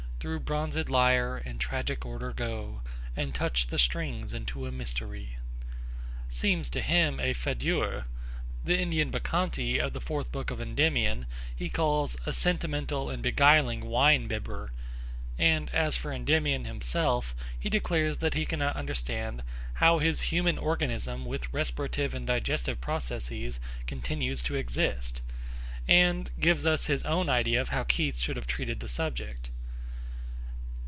Through 0.23 0.41
bronzed 0.41 0.87
lyre 0.87 1.39
in 1.43 1.57
tragic 1.57 2.05
order 2.05 2.31
go, 2.31 2.83
And 3.15 3.33
touch 3.33 3.65
the 3.65 3.79
strings 3.79 4.33
into 4.33 4.67
a 4.67 4.71
mystery, 4.71 5.39
seems 6.29 6.69
to 6.69 6.81
him 6.81 7.19
'a 7.19 7.33
fadeur'; 7.33 8.05
the 8.63 8.77
Indian 8.77 9.09
Bacchante 9.09 9.79
of 9.79 9.93
the 9.93 9.99
fourth 9.99 10.31
book 10.31 10.51
of 10.51 10.61
Endymion 10.61 11.25
he 11.55 11.69
calls 11.69 12.17
a 12.27 12.33
'sentimental 12.33 13.09
and 13.09 13.23
beguiling 13.23 13.85
wine 13.87 14.27
bibber,' 14.27 14.71
and, 15.39 15.71
as 15.71 15.97
for 15.97 16.13
Endymion 16.13 16.65
himself, 16.65 17.33
he 17.59 17.67
declares 17.67 18.19
that 18.19 18.35
he 18.35 18.45
cannot 18.45 18.75
understand 18.75 19.41
'how 19.73 19.97
his 19.97 20.29
human 20.29 20.59
organism, 20.59 21.25
with 21.25 21.51
respirative 21.51 22.13
and 22.13 22.27
digestive 22.27 22.79
processes, 22.79 23.59
continues 23.87 24.43
to 24.43 24.53
exist,' 24.53 25.19
and 25.87 26.29
gives 26.39 26.67
us 26.67 26.85
his 26.85 27.01
own 27.05 27.27
idea 27.27 27.59
of 27.59 27.69
how 27.69 27.83
Keats 27.83 28.21
should 28.21 28.35
have 28.35 28.45
treated 28.45 28.81
the 28.81 28.87
subject. 28.87 29.49